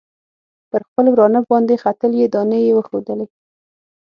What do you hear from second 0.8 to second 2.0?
خپل ورانه باندې